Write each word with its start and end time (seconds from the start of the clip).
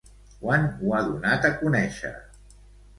Quan 0.45 0.65
ho 0.79 0.95
ha 0.95 1.03
donat 1.11 1.47
a 1.53 1.55
conèixer? 1.63 2.15